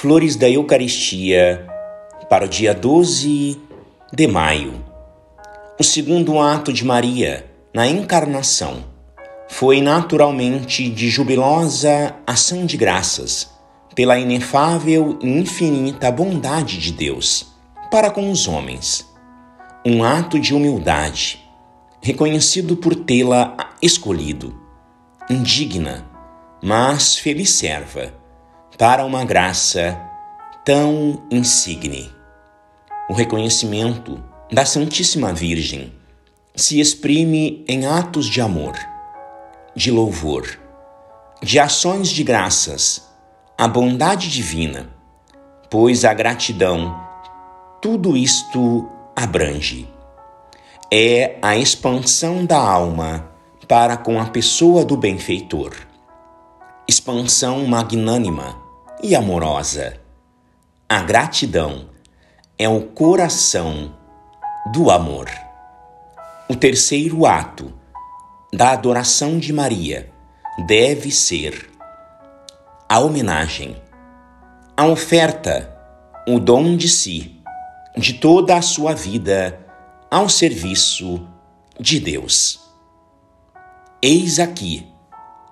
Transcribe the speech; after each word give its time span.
Flores 0.00 0.34
da 0.34 0.48
Eucaristia 0.48 1.66
para 2.30 2.46
o 2.46 2.48
dia 2.48 2.72
12 2.72 3.60
de 4.10 4.26
maio. 4.26 4.82
O 5.78 5.84
segundo 5.84 6.40
ato 6.40 6.72
de 6.72 6.86
Maria 6.86 7.44
na 7.74 7.86
encarnação 7.86 8.82
foi 9.46 9.82
naturalmente 9.82 10.88
de 10.88 11.10
jubilosa 11.10 12.16
ação 12.26 12.64
de 12.64 12.78
graças 12.78 13.50
pela 13.94 14.18
inefável 14.18 15.18
e 15.20 15.28
infinita 15.28 16.10
bondade 16.10 16.78
de 16.78 16.92
Deus 16.92 17.52
para 17.90 18.10
com 18.10 18.30
os 18.30 18.48
homens. 18.48 19.06
Um 19.84 20.02
ato 20.02 20.40
de 20.40 20.54
humildade, 20.54 21.44
reconhecido 22.00 22.74
por 22.74 22.94
tê-la 22.94 23.54
escolhido, 23.82 24.58
indigna, 25.28 26.08
mas 26.62 27.18
feliz 27.18 27.50
serva, 27.50 28.18
para 28.80 29.04
uma 29.04 29.26
graça 29.26 30.00
tão 30.64 31.22
insigne. 31.30 32.10
O 33.10 33.12
reconhecimento 33.12 34.24
da 34.50 34.64
Santíssima 34.64 35.34
Virgem 35.34 35.92
se 36.56 36.80
exprime 36.80 37.62
em 37.68 37.84
atos 37.84 38.24
de 38.24 38.40
amor, 38.40 38.78
de 39.76 39.90
louvor, 39.90 40.58
de 41.42 41.58
ações 41.58 42.08
de 42.08 42.24
graças 42.24 43.06
à 43.58 43.68
bondade 43.68 44.30
divina, 44.30 44.88
pois 45.68 46.02
a 46.06 46.14
gratidão 46.14 46.98
tudo 47.82 48.16
isto 48.16 48.88
abrange. 49.14 49.86
É 50.90 51.36
a 51.42 51.54
expansão 51.54 52.46
da 52.46 52.58
alma 52.58 53.30
para 53.68 53.98
com 53.98 54.18
a 54.18 54.24
pessoa 54.24 54.86
do 54.86 54.96
benfeitor. 54.96 55.76
Expansão 56.88 57.66
magnânima 57.66 58.59
e 59.02 59.14
amorosa. 59.14 59.98
A 60.88 61.00
gratidão 61.00 61.88
é 62.58 62.68
o 62.68 62.82
coração 62.82 63.94
do 64.72 64.90
amor. 64.90 65.30
O 66.48 66.56
terceiro 66.56 67.24
ato 67.24 67.72
da 68.52 68.72
adoração 68.72 69.38
de 69.38 69.52
Maria 69.52 70.10
deve 70.66 71.10
ser 71.10 71.70
a 72.88 72.98
homenagem, 72.98 73.80
a 74.76 74.84
oferta, 74.86 75.74
o 76.26 76.38
dom 76.38 76.76
de 76.76 76.88
si, 76.88 77.40
de 77.96 78.14
toda 78.14 78.56
a 78.56 78.62
sua 78.62 78.94
vida 78.94 79.64
ao 80.10 80.28
serviço 80.28 81.26
de 81.78 82.00
Deus. 82.00 82.60
Eis 84.02 84.38
aqui 84.38 84.86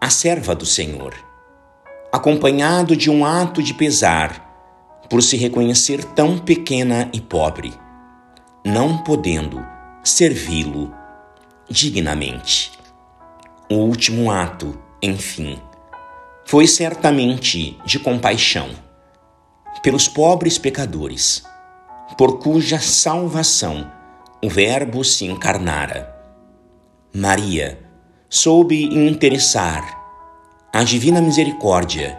a 0.00 0.10
serva 0.10 0.54
do 0.54 0.66
Senhor, 0.66 1.14
acompanhado 2.12 2.94
de 2.94 3.10
um 3.10 3.24
ato 3.24 3.62
de 3.62 3.72
pesar 3.72 4.50
por 5.08 5.22
se 5.22 5.34
reconhecer 5.36 6.04
tão 6.04 6.38
pequena 6.38 7.08
e 7.10 7.20
pobre, 7.20 7.72
não 8.62 8.98
podendo 8.98 9.64
servi-lo 10.04 10.92
dignamente. 11.70 12.72
O 13.70 13.76
último 13.76 14.30
ato, 14.30 14.78
enfim, 15.02 15.58
foi 16.44 16.66
certamente 16.66 17.78
de 17.86 17.98
compaixão 17.98 18.68
pelos 19.82 20.06
pobres 20.06 20.58
pecadores, 20.58 21.42
por 22.18 22.38
cuja 22.38 22.78
salvação 22.78 23.90
o 24.44 24.50
Verbo 24.50 25.02
se 25.02 25.24
encarnara. 25.24 26.14
Maria 27.14 27.80
soube 28.28 28.84
interessar 28.84 30.01
a 30.74 30.82
divina 30.84 31.20
misericórdia 31.20 32.18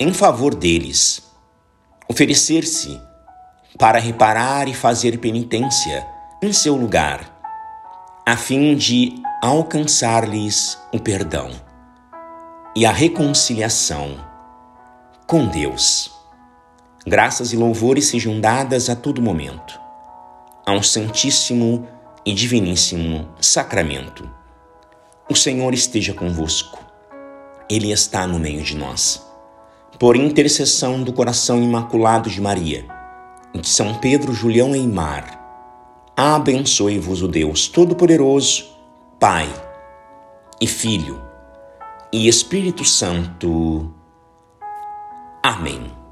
em 0.00 0.12
favor 0.12 0.54
deles 0.56 1.22
oferecer-se 2.08 3.00
para 3.78 4.00
reparar 4.00 4.66
e 4.66 4.74
fazer 4.74 5.18
penitência 5.18 6.04
em 6.42 6.52
seu 6.52 6.74
lugar, 6.74 7.40
a 8.26 8.36
fim 8.36 8.74
de 8.74 9.14
alcançar-lhes 9.40 10.76
o 10.92 10.98
perdão 10.98 11.50
e 12.74 12.84
a 12.84 12.90
reconciliação 12.90 14.16
com 15.26 15.46
Deus. 15.46 16.10
Graças 17.06 17.52
e 17.52 17.56
louvores 17.56 18.06
sejam 18.06 18.40
dadas 18.40 18.90
a 18.90 18.96
todo 18.96 19.22
momento 19.22 19.80
ao 20.66 20.82
Santíssimo 20.82 21.86
e 22.24 22.34
Diviníssimo 22.34 23.28
Sacramento. 23.40 24.28
O 25.30 25.36
Senhor 25.36 25.72
esteja 25.72 26.12
convosco, 26.12 26.85
Ele 27.68 27.90
está 27.90 28.26
no 28.26 28.38
meio 28.38 28.62
de 28.62 28.76
nós 28.76 29.26
por 29.98 30.14
intercessão 30.14 31.02
do 31.02 31.12
coração 31.12 31.62
imaculado 31.62 32.28
de 32.28 32.40
Maria, 32.40 32.84
de 33.54 33.68
São 33.68 33.94
Pedro 33.94 34.32
Julião 34.32 34.74
Eimar, 34.74 35.42
abençoe-vos 36.16 37.22
o 37.22 37.28
Deus 37.28 37.68
Todo-Poderoso, 37.68 38.66
Pai 39.18 39.48
e 40.60 40.66
Filho 40.66 41.22
e 42.12 42.28
Espírito 42.28 42.84
Santo. 42.84 43.90
Amém. 45.42 46.05